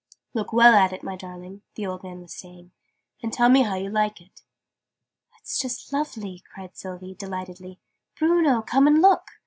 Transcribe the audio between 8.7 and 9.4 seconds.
and look!"